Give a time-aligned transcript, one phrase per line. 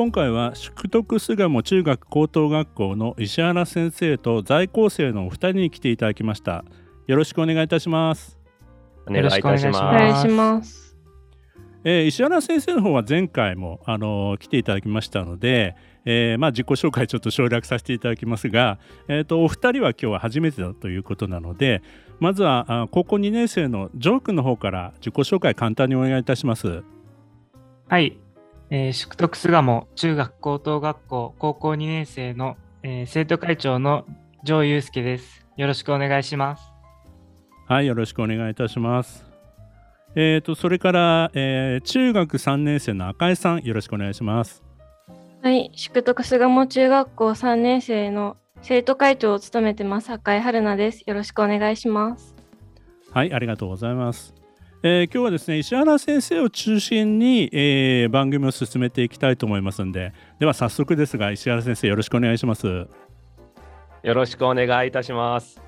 [0.00, 6.64] 今回は淑徳巣鴨中学高等学校の石原先生と在校生のお二人に来ていただきました
[7.06, 8.38] よろしくお願いいたします
[9.06, 9.78] お願いいたします。
[9.78, 10.96] お願いします。
[11.84, 15.76] えー石原先生の方は前回も、あのー来ていただきましたので、
[16.06, 21.82] えーまあ、自己紹介ちょっと省略させていただきますが、えー、とお二人は今日は初めてだということなので
[22.20, 26.84] まずはあ高校2年生のジョー君の方から自己紹介簡単にお願いいたします。
[27.86, 28.16] はい。
[28.72, 34.06] えー、淑徳巣鴨中学高等学校高校2年生の、えー生徒会長の
[34.44, 35.44] 城祐介です。
[35.56, 36.62] よろしくお願いします。
[37.66, 39.26] はい、よろしくお願いいたします。
[40.14, 44.62] えー、とそれから、えー中学3年生の赤井さんよろしくお願いします。
[45.42, 51.02] はい、淑徳巣鴨中学校3年生の生徒会長を務めてます赤井春奈です。
[51.06, 52.36] よろしくお願いします。
[53.10, 54.39] はい、ありがとうございます。
[54.82, 62.66] えー今日はですね石原先生を中心に、えー番組を進めていきたいと思いますのででは早速ですが石原先生よろしくお願いします。
[62.66, 65.60] よろしくお願いいたします。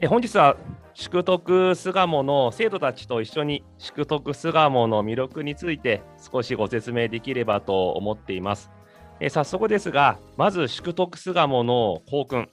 [0.00, 0.58] え本日は
[0.92, 8.70] 淑徳巣鴨の生徒たちと一緒に淑徳巣鴨の魅力について少しご説明できればと思っています。
[9.18, 12.50] え早速ですが、まず淑徳巣鴨の校訓、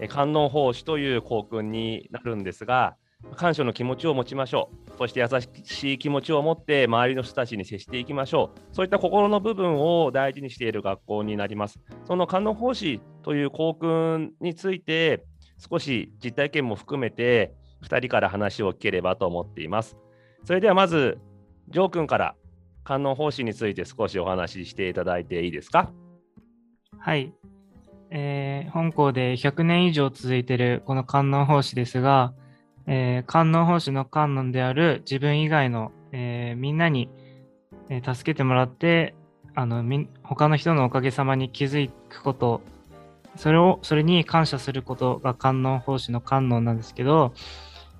[0.00, 2.96] え観音奉仕という校訓になるんですが、
[3.36, 4.98] 感謝の気持ちを持ちましょう。
[4.98, 5.26] そして優
[5.64, 8.74] しい気持ちを持って周りの人たちに接していきましょう。
[8.74, 11.80] そういった心の部分を大事にしている学校になります。
[12.06, 15.24] その観音奉仕という校訓について、
[15.70, 17.52] 少し実体験も含めて、
[17.82, 19.96] 2人から話を聞ければと思っています。
[20.44, 21.18] それではまず、
[21.68, 22.34] ジョー君から
[22.84, 25.90] 観音奉仕について少しお話ししていただいていいですか？
[26.98, 27.32] はい。
[28.10, 32.32] えー本校で100年以上続いているこの観音奉仕ですが、
[32.86, 37.08] えー観音奉仕の観音である自分以外の、えーみんなに、
[37.88, 39.14] えー助けてもらって
[39.54, 42.60] あのみ他の人のおかげさまに気づくこと
[43.36, 47.32] それをそれに感謝することが観音奉仕の観音なんですけど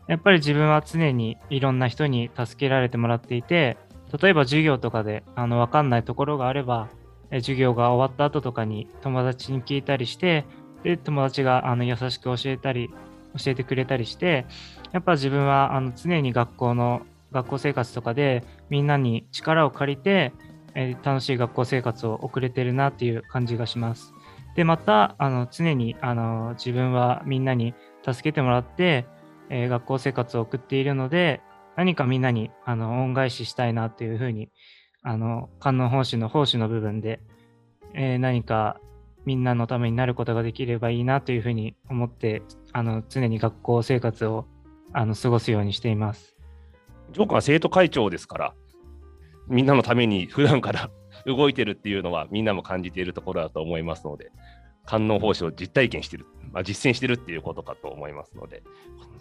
[0.07, 3.77] やっぱり自分は常にいろんな人に助けられてもらっていて
[4.21, 6.89] 例えば授業とかであの分かんないところがあれば
[7.31, 10.45] 授業が終わった後とかに友達に聞いたりして
[10.83, 12.91] で友達があの優しく教えたり
[13.37, 14.47] 教えてくれたりして
[14.93, 17.03] やっぱ自分はあの常に学校の
[17.33, 20.33] 学校生活とかでみんなに力を借りて、
[20.75, 24.15] えー楽しい学校生活を送れてるなっていう感じがします。
[24.55, 27.75] でまたあの常にあの自分はみんなに
[28.09, 29.07] 助けてもらって、
[29.51, 31.41] えー学校生活を送っているので
[31.77, 34.49] 何かみんなにあの恩返ししたいなっていうふうに
[35.03, 37.21] あの観音奉仕の奉仕の部分で、
[37.95, 38.81] えー何か
[39.25, 42.43] みんなのためになることができればいいなというふうに思って
[42.73, 44.47] あの常に学校生活を
[44.93, 46.37] あの過ごすようにしています。
[47.13, 48.55] ジョー君は生徒会長ですから、
[49.49, 50.91] みんなのために普段から
[51.27, 54.31] 動いてるっていうのはみんなも感じているところだと思いますので、
[54.85, 58.63] 観音奉仕を実体験してる、まあ、実践してるっていうことかと思いますので、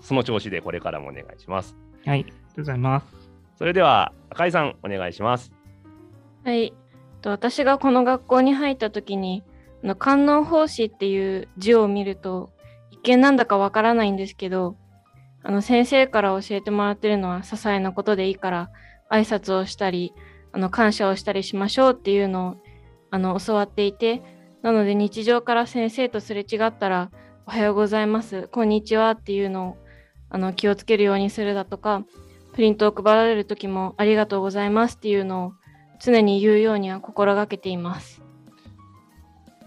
[0.01, 1.77] その調子でこれからもお願いします。
[2.05, 3.31] はい、ありがとうございます。
[3.55, 5.53] それでは赤井さんお願いします。
[6.43, 6.73] はい。
[7.21, 9.52] と私がこの学校に入った時に、あ
[9.83, 12.51] の観音奉仕っていう字を見ると、
[12.91, 14.77] 一見なんだかわからないんですけど、
[15.43, 18.69] あの先生から教えてもらってるのは些細なことでいいから、
[19.11, 20.13] 挨拶をしたり、
[20.53, 22.55] あの感謝をしたりしましょうっていうのを
[23.11, 24.21] あの教わっていて、
[24.61, 27.11] なので日常から先生とすれ違ったら、
[27.45, 29.77] おはようございます、こんにちはっていうのを
[30.29, 32.05] あの気をつけるようにするだとか、
[32.53, 35.53] プリントを配られる時もありがとうございますっていうのを
[35.99, 38.22] 常に言うようには心がけています。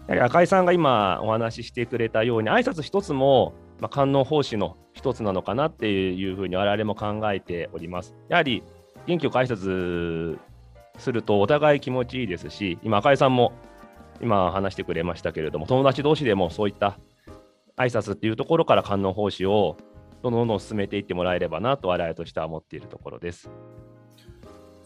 [0.09, 8.15] やはり赤井さんが今お話ししてくれたように、挨拶一つも、まあ、観音奉仕の一つなのかなっていうふうに我々も考えております。
[8.29, 8.63] やはり
[9.07, 10.39] 元気よく挨拶
[10.99, 13.53] するとお互い気持ちいいですし、今赤井さんも
[14.23, 16.99] 今話してくれましたけれども、友達同士でもそういった
[17.77, 19.77] 挨拶っていうところから観音奉仕を
[20.23, 23.51] どんどんどん進めていってもらえればなと我々としては思っているところです。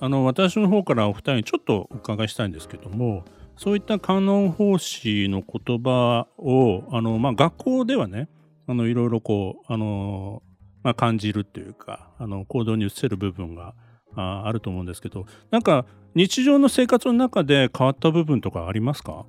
[0.01, 3.23] あの私の方からお二人にちょっとお伺いしたいんですけども
[3.63, 8.31] そういった観音奉仕の言葉をあの、まあ、学校ではね
[8.67, 10.43] あのいろいろこうあの、
[10.83, 13.75] まあ、感じるっていうかあの行動に移せる部分が
[14.17, 15.85] ああると思うんですけどなんか
[16.15, 19.27] 日常の生活の中で変わった部分とかありますか？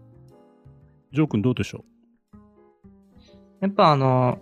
[1.11, 1.83] ジョー君どうでしょ
[2.33, 2.37] う？
[3.59, 4.39] やっぱあの、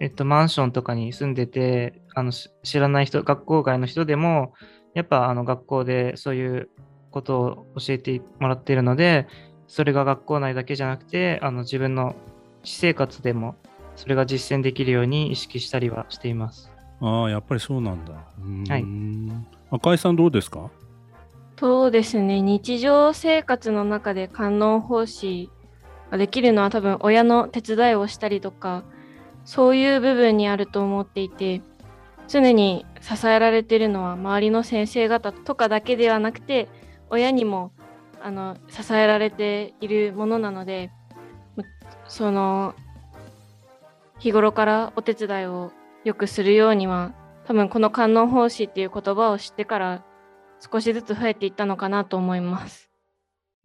[0.00, 2.50] えっと、マンションとかに住んでて、あの知
[2.80, 4.54] らない人、学校外の人でも、
[4.92, 6.68] やっぱあの学校でそういう
[7.10, 9.26] ことを教えてもらっているので、
[9.66, 12.14] それが学校内だけじゃなくて、あの自分の
[12.62, 13.56] 私生活でも
[13.96, 16.70] それが実践できるように意識したりはしています。
[17.00, 18.12] ああ、やっぱりそうなんだ。
[18.12, 18.84] はい。
[19.70, 20.70] 赤井さんどうですか？
[21.58, 22.40] そうですね。
[22.40, 25.50] 日常生活の中で観音奉仕
[26.10, 28.82] ができるのは多分親の手伝いをしたりとか、
[29.44, 31.62] そういう部分にあると思っていて、
[32.28, 36.68] 常に支えられているのは周りの先生方とかだけではなくて、
[37.10, 37.72] 親にも
[38.22, 40.90] あの支えられているものなので、
[42.06, 42.74] その
[44.18, 45.72] 日頃からお手伝いを
[46.04, 47.12] よくするようには
[47.46, 50.04] 多分この観音奉仕っていう言葉を知ってから
[50.60, 52.90] 少しずつ増えていったのかなと思います。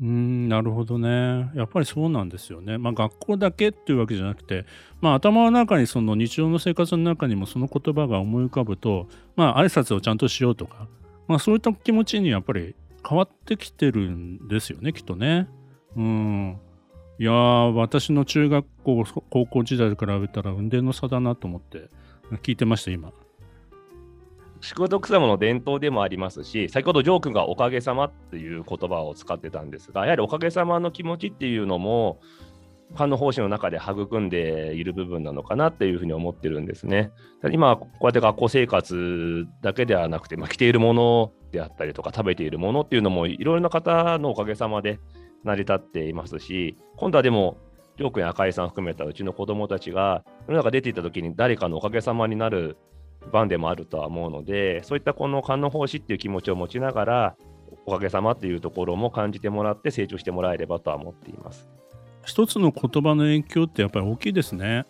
[0.01, 1.49] うんなるほどね。
[1.55, 2.77] やっぱりそうなんですよね。
[2.77, 4.65] まあ学校だけっていうわけじゃなくて、
[4.99, 9.07] まあ頭の中にその日常の生活の中にもその言葉が思い浮かぶと、
[9.37, 10.87] まあ挨拶をちゃんとしようとか、
[11.27, 12.75] まあそういった気持ちにやっぱり
[13.07, 15.47] 変わってきてるんですよね、きっとね。
[15.95, 16.59] うん。
[17.19, 21.89] いやー、私の中学校、高校時代から比べたら運転の差だなと思って
[22.41, 23.11] 聞いてました、今。
[24.61, 32.19] 宿徳様の伝統でもありますし、先ほどジョー君がおかげさまっていう言葉を使ってたんですが、やはりおかげさまの気持ちっていうのも、
[32.93, 37.11] 観音奉仕の中で育んでいる部分なのかなっていうふうに思ってるんですね。
[37.51, 44.99] 今、こうやって学校生活だけではなくて、まあ、着ているものであったりとか、食べているものっていうのも、いろいろな方のおかげさまで
[45.43, 47.57] 成り立っていますし、今度はでも、
[47.97, 52.77] ジョー君や赤井さん含めたうちの子供たちが、世の中出ていった時に誰かのおかげさまになる
[53.31, 57.35] 番でもあるとは思うので、そういったこの観音奉仕っていう気持ちを持ちながら、
[57.85, 61.69] おかげさまっていうところも感じてもらって成長してもらえればとは思っています。
[62.25, 64.85] 一つの言葉の影響ってやっぱり大きいですね。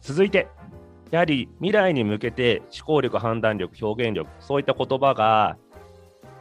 [0.00, 0.48] 続いて、
[1.10, 5.56] やはり未来に向けて思考力、判断力、表現力、そういった言葉が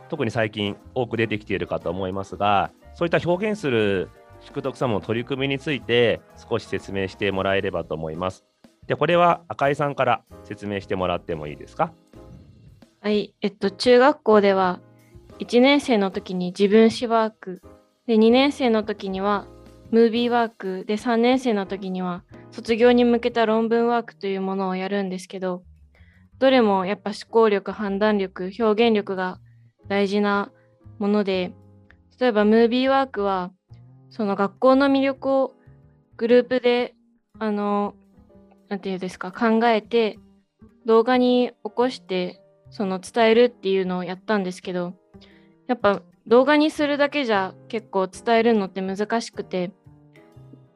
[0.09, 4.09] 特に最近多く出てきているかと思いますが、そういった表現する
[4.41, 8.45] 宿徳様の取り組みについて少し説明してもらえればと思います。
[8.85, 11.91] で、これは赤井さんから説明してもらってもいいですか？
[13.01, 14.79] はい、えっと、中学校では
[15.39, 17.61] 1年生の時に自分史ワーク
[18.07, 19.45] で2年生の時には
[19.91, 25.63] ムービーワークで3年生の時には卒業に向けた論文ワークというものをやるんですけど
[26.39, 29.39] どれもやっぱ思考力判断力表現力が
[29.87, 30.51] 大事な
[30.99, 31.53] もので
[32.19, 33.51] 例えばムービーワークは
[34.09, 35.53] その学校の魅力を
[36.15, 36.95] グループで
[37.39, 37.93] あの
[38.69, 40.17] 何て言うんですか考えて
[40.85, 44.93] 動画に起こしてその伝えるっていうのをやったんですけど
[45.67, 49.71] やっぱ動画にするだけじゃ結構伝えるのって難しくて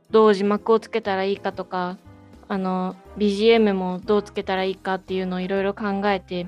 [0.09, 1.97] どう字幕をつけたらいいかとか
[2.47, 6.47] あの BGM もどうつけたらいいかっていうのをいろいろ考えて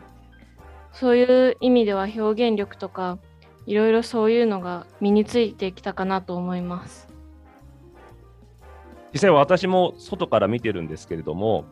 [0.93, 3.19] そういう意味では表現力とか
[3.65, 7.07] いろいろそういうのが身についてきたかなと思います。
[9.13, 11.65] 実際私も外から見てるんですけれども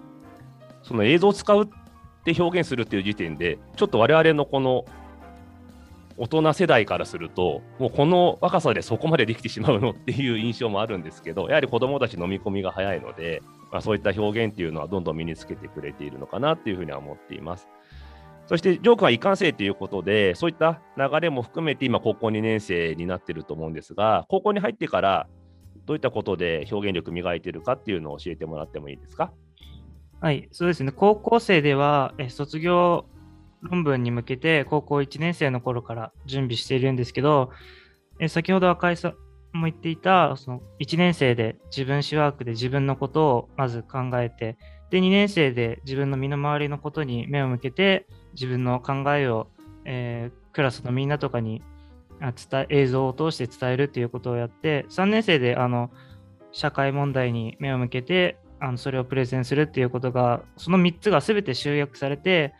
[0.83, 1.67] その映像を使うっ
[2.23, 4.85] て表現するっていう時点でちょっと我々のこの
[6.23, 17.67] 大人世代からすると、もうこの若さでそこまでできてしまうのっていう印象もあるんですけど、やはり子どもたち飲み込みが早いので、まあ、そういった表現っていうのはどんどん身につけてくれているのかなっていうふうには思っています。
[18.45, 25.27] そして、ジョー君は一貫生ということで、そういった流れも含めて今、高校2年生になってると思うんですが、高校に入ってから、
[25.87, 29.33] どういったことで表現力磨いてるかっていうのを教えてもらってもいいですか？
[30.19, 30.91] はい、そうですね。
[30.91, 33.05] 高校生では、え卒業
[33.61, 37.51] 論文に向けて高校1年生の頃から準備しているんですけど、
[38.19, 39.09] え先ほど赤井さ
[39.53, 44.57] んも言っていたその1年生で自分史ワークで自分のことをまず考えて
[44.89, 49.47] で2年生で自分の身の回りのことに目を向けて自分の考えを、
[49.85, 51.63] えー、クラスのみんなとかに
[52.49, 55.89] 伝映像を通して伝えるということをやって3年生であの
[56.51, 62.53] 社会問題に目を向けてあのそれをプレゼンするっていうことがその3つが全て集約されて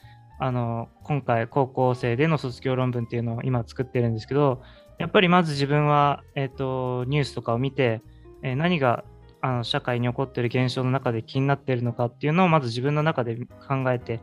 [0.44, 4.64] あの今回高校生での卒業論文っていうのを今作ってるんですけど
[4.98, 8.02] やっぱりまず自分は、えーと、ニュースとかを見て、
[8.42, 9.04] えー、何が
[9.42, 14.20] あの社会に起こってる現象の中で気になってるのかっていうのをまず自分の中で考えて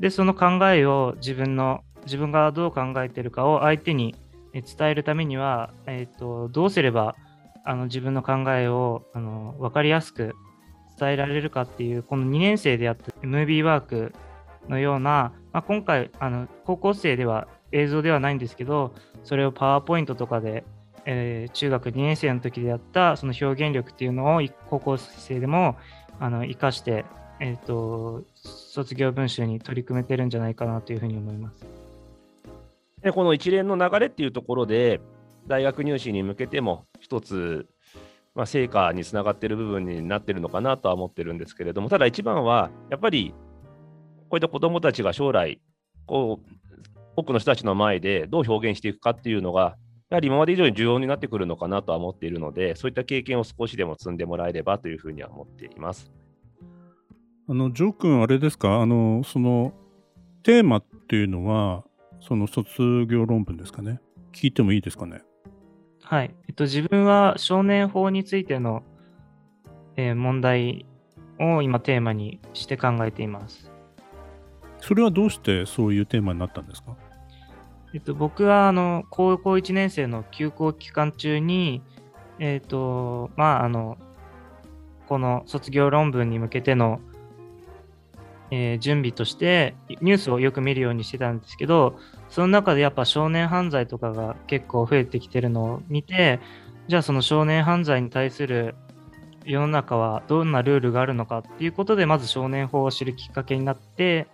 [0.00, 4.16] でその考えを自分の自分がどう考えてるかを相手に
[4.52, 7.14] 伝えるためには、えーと、どうすれば
[7.64, 10.34] あの自分の考えをあの分かりやすく
[10.98, 14.12] 伝えられるかっていうこの2年生でやったムービーワーク
[14.68, 18.92] のようなまあ、今回あの高校生では映像ではないんですけど
[19.22, 20.64] それをパワーポイントとかで、
[21.06, 25.76] えー、中学2年生の時でやったその表現力っていうのを高校生でも
[26.18, 27.04] あの生かして、
[27.40, 31.64] えーと、卒業文集に取り組めてるんじゃないかなというふうに思います。
[33.02, 35.00] でこの一連の流れっていうところで
[35.46, 37.68] 大学入試に向けても一つ、
[38.34, 43.34] まあ、成果につながっている部分になってるのかなとは思ってるんですけれどもただ一番はやっぱり
[44.34, 45.60] こういった子どもたちが将来
[46.06, 49.76] こう多くの人たちの前でどう表現していくかっていうのが
[50.10, 56.10] やはり今まで以上に重要になってくるのかなとは思っているのでそういった経験を少しでも積んでもらえればというふうには思っています。
[57.48, 58.80] あのジョー君あれですか？
[58.80, 59.72] あのその
[60.42, 61.84] テーマっていうのは
[62.20, 64.00] その卒業論文ですかね？
[64.32, 65.22] 聞いてもいいですかね？
[66.02, 66.34] はい。
[66.48, 68.82] えっと、自分は少年法についての、
[69.96, 70.86] えー、問題
[71.38, 73.70] を今テーマにして考えています。
[74.86, 76.94] それはどうしてそういうテーマになったんですか？
[77.94, 81.80] えっと、僕はあの高校1年生の休校期間中に、
[82.38, 83.96] えっと、まあ、あの、
[85.06, 87.00] この卒業論文に向けての
[88.50, 91.98] えー、準備としてニュースをよく見るようにしてたんですけど
[92.28, 96.40] その中でやっぱ少年犯罪とかが結構増えてきてるのを見て
[96.86, 98.76] じゃあその少年犯罪に対する
[99.44, 104.28] 世の中はどんなルールがあるのかっていうことでまず少年法を知るきっかけになって、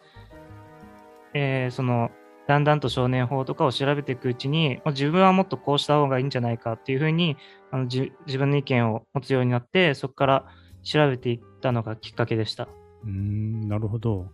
[1.35, 2.11] えー、その
[2.47, 7.37] だんだんと少年法とかを調べていくうちに自分はもっとこうした方がいいんじゃないかっていうふうに
[7.71, 10.45] あの自分の意見を持つようになってそこから
[10.83, 12.69] 調べていったのがきっかけでした。
[13.05, 14.27] うんなるほど。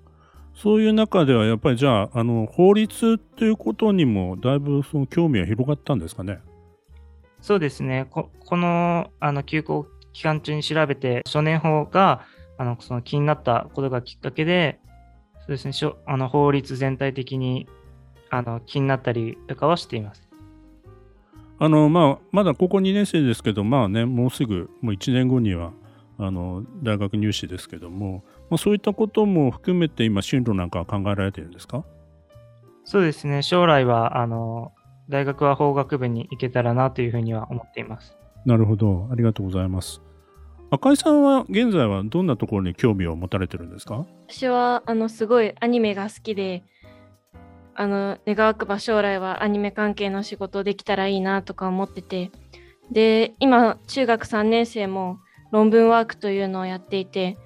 [0.55, 6.39] そういう中ではやっぱりじゃああの法律っていうことにもだいぶその興味は広がったんですかね？
[7.43, 8.07] そうですね。
[8.11, 12.23] ここのあの休校期間中に調べて少年法が
[12.57, 14.81] あのその気になったことがきっかけで
[15.47, 17.69] そうですねしょあの法律全体的に
[18.31, 20.29] あの気になったりとかはしています。
[21.59, 25.73] あのまあ、まだ高校2年生ですけど、まあね、もうすぐもう1年後には
[26.19, 31.85] あの大学入試ですけども、まあ、そういったことも含めて今進路なんかは考えられているんですか？
[32.85, 34.73] そうですね将来はあの
[35.09, 38.17] 大学は法学部に行けたらなというふうには思っています。
[38.45, 39.09] なるほど。
[39.11, 40.03] ありがとうございます
[40.71, 44.05] 赤井さんは現在はどんなところに興味を持たれてるんですか？
[44.29, 46.65] 私はあのすごいアニメが好きで
[47.75, 52.31] あの願わくば将来はアニメ関係の仕事できたらいいなとか思ってて
[52.91, 55.19] で今中学3年生も
[55.53, 57.39] 論文ワークというのをやっていて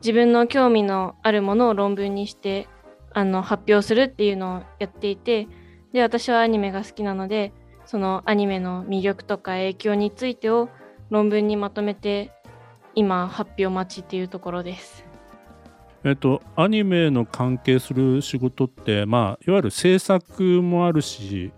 [0.00, 2.68] 自分の興味のあるものを論文にして
[3.12, 5.48] あの発表するっていうのをやっていて
[5.92, 7.52] で私はアニメが好きなので
[7.86, 10.68] そのアニメの魅力とか影響についてを
[11.10, 12.30] 論文にまとめて
[12.98, 15.04] 今発表待ちっていうところです。
[16.04, 21.52] えっと、アニメの関係する仕事って、まあ、いわゆる制作もあるし、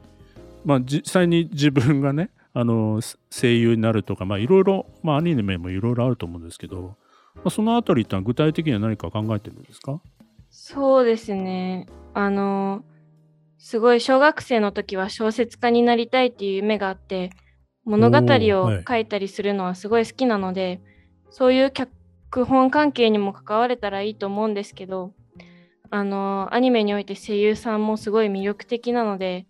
[0.64, 6.96] まあ、実際に自分がね あの声優になるとか、まあ、いろいろ、まあ、アニメもいろいろあると思うんですけど、
[7.36, 10.00] まあ、そのあたりって具体的には何か考えてるんですか？
[10.50, 11.86] そうですね。
[12.12, 12.82] あの、
[13.58, 17.30] すごい小学生の時は小説家になりたいっていう夢があって、
[17.84, 20.80] 物語を書いたりするのはすごい好きなので、はい、
[21.30, 25.12] そういう脚本関係にも関われたらいいと思うんですけど、
[25.90, 29.46] あの、アニメにおいて声優さんもすごい魅力的なので、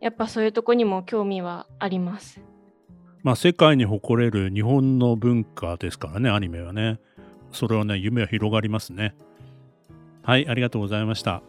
[0.00, 2.40] やっぱそういうとこにも興味はあります。
[3.22, 7.00] まあ、世界に誇れる日本の文化ですからね、アニメはね。
[7.52, 9.14] それはね、夢は広がりますね。
[10.22, 11.42] はい、ありがとうございました。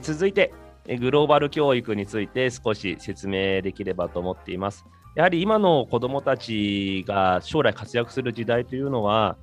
[0.00, 0.52] 続いて、
[0.98, 4.86] グローバル教育について少し説明できればと思っています。
[5.14, 9.36] やはり今の子どもたちが将来活躍する時代というのは、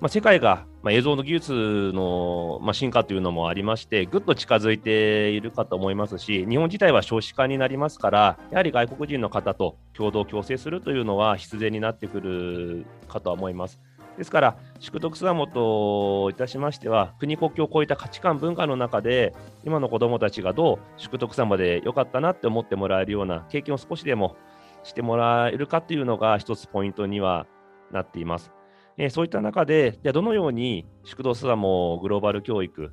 [0.00, 13.80] まあ、世界が、まあ、映像の技術の、まあ、進化というのもありまして、ぐっと近づいているかと思いますし、日本自体は少子化になりますから、やはり外国人の方と共同共生するというのは必然になってくるかと思います。
[14.16, 24.36] ですから、宿徳巣鴨といたしましては、国国境を超えた価値観、文化の中で、今の子どもたちがどう宿徳様で良かったなって思ってもらえるような経験を少しでも
[24.82, 27.46] してもらえるかというのが、一つポイントには
[27.90, 28.52] なっています。
[28.98, 32.92] えー、そういった中で、じゃどのように宿堂スダモグローバル教育、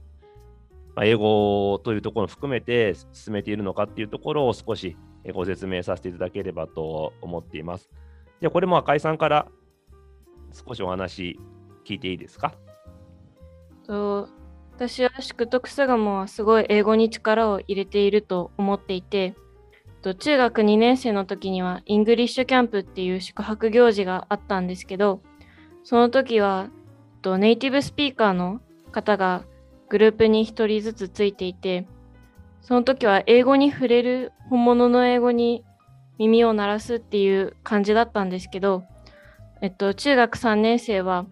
[0.96, 4.98] まあ、英語というところを含めて進めているのかっていうところを少し
[5.34, 7.90] ご説明させていただければと思っています。
[8.40, 9.48] では、これも赤井さんから
[10.52, 11.40] 少しお話
[11.86, 12.54] 聞いていいですか？
[13.86, 14.30] と
[14.76, 19.36] 私は宿徳巣鴨はすごい英語に力を入れていると思っていて、
[20.02, 25.22] と中学2年生の時にはイングリッシュキャンプっていう宿泊行事があったんですけど、
[25.84, 26.70] その時は
[27.22, 29.44] とネイティブスピーカーの方が
[29.90, 31.88] グループに1人ずつついていて
[32.62, 35.64] その時は英語に触れる本物の英語に
[36.18, 38.84] 耳を慣らすっていう感じだったんですけど、
[39.62, 41.26] えっと、中学3年生は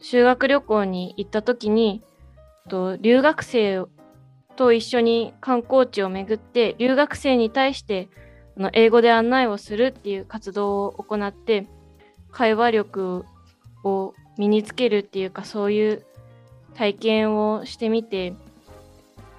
[0.00, 2.02] 修学旅行に行った時に
[2.68, 3.86] と留学生
[4.56, 8.08] と一緒に観光地を巡って留学生に対して
[8.58, 11.68] あの英語で案内をするっていう活動を行って
[12.32, 13.24] 会話力
[13.84, 16.04] を身につけるっていうかそういう
[16.74, 18.34] 体験をしてみて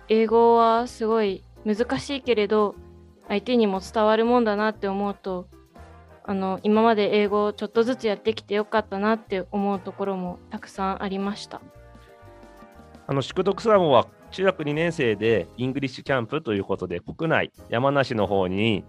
[0.09, 2.75] 英語はすごい難しいけれど
[3.27, 5.47] 相手にも伝わるもんだなって思うと
[6.23, 11.61] あの今まで英語をちょっとずつやってきてよかったなって思うところもたくさんありました。
[13.09, 18.83] あの淑徳巣鴨は中学2年生でイングリッシュキャンプということで国内山梨の方に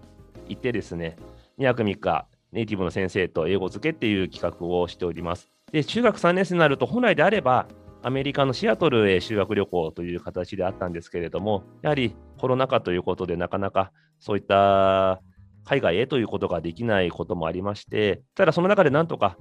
[0.47, 1.17] 行ってですね
[1.57, 5.51] 2泊3日ネイティブの先生と英語漬けっていう企画をしております。
[5.71, 7.67] で中学3年生になると本来であれば
[8.01, 15.21] アメリカのシアトルへ修学旅行という形であったんですけれどもやはりコロナ禍ということでなかなかそういった
[15.65, 19.37] 海外へということができないこともありましてただその中でなんとか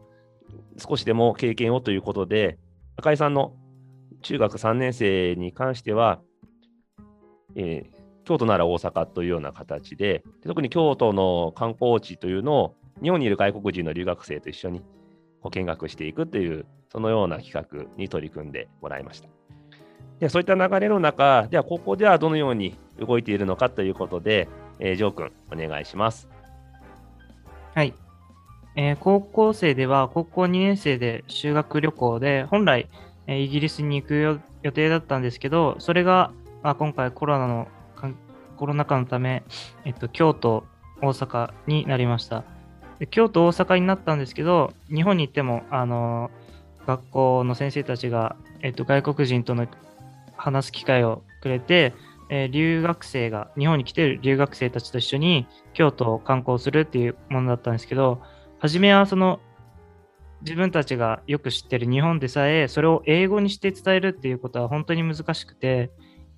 [0.76, 2.59] 少しでも経験をということで
[2.97, 3.55] 赤井さんの
[4.23, 6.21] 中学3年生に関しては、
[7.55, 14.83] えー、京都なら大阪というような形で、特に京都の観光地というのを日本にいる外国人の留学生と一緒に
[15.51, 19.29] 見学していくという、そのような企画に取り組んでもらいました。
[20.21, 24.49] でそういった流れの中、では高校ではどのように動いているのかということで、
[24.79, 26.29] えー、ジョー君、お願いします。
[27.75, 27.95] はい。
[28.77, 32.89] えー、高校生では高校2年生で修学旅行で、本来、
[33.29, 36.33] えイギリスに行く予定だったんですけど、それが、
[36.63, 37.69] まあ、今回コロナの
[38.57, 39.45] コロナ禍のため、
[39.85, 40.65] えっと、京都、
[41.01, 42.45] 大阪になりました。
[42.99, 46.31] で京都、大阪になったんですけど、日本に行っても、あの
[46.87, 49.69] 学校の先生たちが、えっと、外国人との
[50.37, 51.95] 話す機会をくれて、
[52.31, 58.21] えー、留学生が、日本に来てる留学生たちと一緒に京都を観光するっていうものだったんですけど、
[58.59, 59.38] 初めはその
[60.42, 65.90] 自分たちがよく知ってる日本でさえそれを英語にして伝えるっていうことは本当に難しくて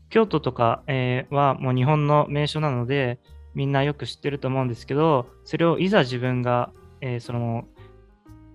[0.09, 3.19] 京都とか、えー、はもう日本の名所なので
[3.55, 7.65] みんなよく知ってると思うんですけどそれをいざ自分が、えー、その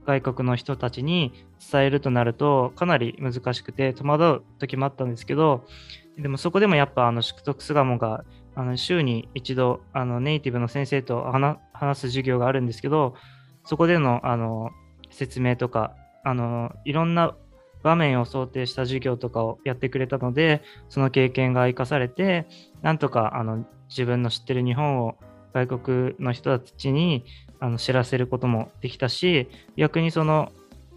[0.05, 1.33] 外国の人たちに
[1.71, 5.65] 伝えるとなるとかなり難しくて戸惑う時もあったんですけど
[6.17, 8.23] でもそこでもやっぱあの宿徳巣鴨が
[8.55, 11.23] あの週に一度あのネイティブの先生と
[11.73, 13.15] 話す授業があるんですけど
[13.65, 14.69] そこでのあの
[15.15, 17.35] 説明とか、あの、いろんな
[17.83, 22.47] 場面を想定した授業とかをやってくれたので、その経験が生かされて、
[22.81, 25.15] なんとかあの自分の知ってる日本を
[25.53, 27.25] 外国の人たちに
[27.59, 29.47] あの知らせることもできたし、
[29.77, 30.51] 逆にその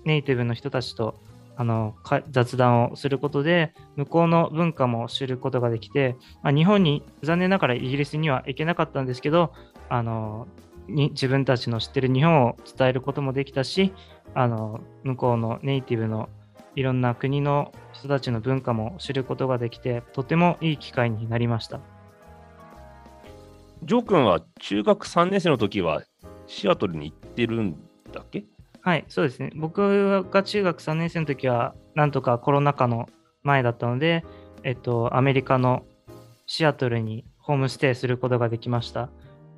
[0.05, 1.21] ネイティブの人たちと
[1.57, 1.95] あの
[2.31, 9.53] 雑談をすることで向こうの文化も知ることができて、まあ、日本に残念ながらイギリスには行けなかったんですけど
[9.89, 10.47] あの
[10.89, 13.93] に自分たちの知ってる日本を伝えることもできたし
[14.35, 16.29] あの向こうのネイティブの
[16.75, 21.81] いろんな国の人たちの文化も知ることができてとてもいい機会になりました。
[23.85, 26.03] ジョー君は中学3年生の時は
[26.47, 27.77] シアトルに行ってるん
[28.13, 28.45] だっけ？
[28.81, 29.51] はいそうですね。
[29.55, 33.09] 僕が中学3年生の時はなんとかコロナ禍の
[33.43, 34.25] 前だったので
[34.63, 35.85] えっとアメリカの
[36.47, 39.11] シアトルにホームステイすることができました。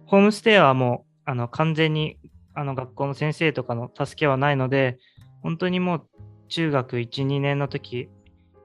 [0.06, 2.18] ホームステイはもうあの完全に
[2.54, 4.98] あの学校の先生とかの助けはないので、
[5.42, 6.06] 本当にもう
[6.48, 8.08] 中学1、2年の時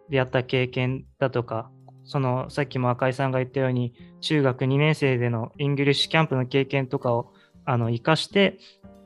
[0.10, 1.70] でやった経験だとか、
[2.06, 7.34] そのさっきも赤井さんが言ったように、中学2年生でのイングリッシュキャンプの経験とかを
[7.66, 8.58] あの活かして、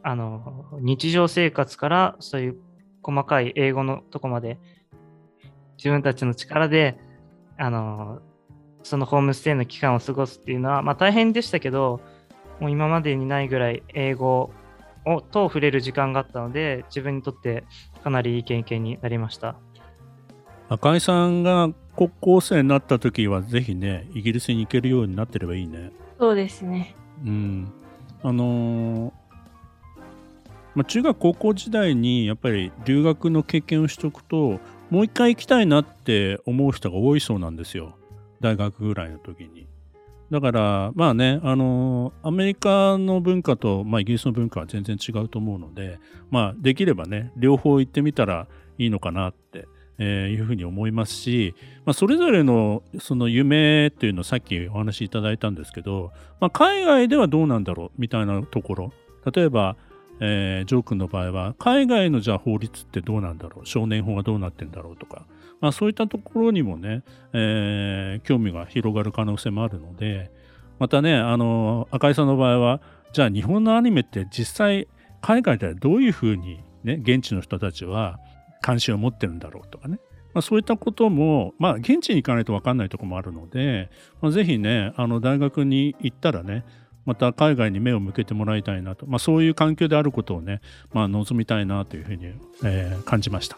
[0.03, 2.57] あの日常生活からそういう
[3.03, 4.57] 細かい英語のとこまで
[5.75, 6.97] 自分たちの力で
[7.57, 8.21] あの
[8.83, 11.99] そのホームステイの期間を過ごすっていうのは、まあ、大変でしたけど
[12.59, 14.51] もう今までにないぐらい英語
[15.05, 17.63] をと触れる時間があったので自分にとって
[18.03, 19.55] かなりいい経験になりました。
[20.69, 25.91] 赤井さんが高校生になった時はぜひねイギリスに行けるようになってればいいね。
[26.19, 26.95] そうですね。
[27.25, 27.71] うん。
[28.21, 29.11] あのー、
[30.75, 37.95] まあ、中学高校時代にやっぱり留学の経験をしておくともう一回行きたいなって思う人が多いそうなんですよ。
[38.41, 39.67] 大学ぐらいの時に
[40.31, 58.93] だから、まあね、あのアメリカの文化と、まあ、イギリスの文化は全然違うと思うので、まあ、できればね、両方行ってみたらいいのかなって、えー、いうふうに思いますし、まあ、それぞれのその夢っていうのをさっきお話しいただいたんですけど、まあ、海外ではどうなんだろうみたいなところ、
[59.33, 59.75] 例えば、
[60.21, 63.65] えー、ジョー君の場合は、海外のじゃあ法律ってどうなんだろう？
[63.65, 65.25] 少年法がどうなってんだろうとか、
[65.61, 70.31] まあ、そういったところにもね、えー、興味が広がる可能性もあるので
[70.79, 72.81] またねあの赤井さんの場合は
[73.13, 74.87] じゃあ日本のアニメって実際
[75.21, 78.19] 海外ではどういうふうに、ね、現地の人たちは
[78.61, 79.99] 関心を持ってるんだろうとかね、
[80.33, 83.89] まあ、そういったことも、まあ、現地に行かないと分かんないところもあるので、
[84.21, 86.65] まあ、ぜひねあの大学に行ったらね
[87.05, 90.61] また海外に目を向けてもらいたいなと、まあ、そういう環境であることをね、
[90.93, 93.57] まあ、望みたいなというふうに、えー、感じました。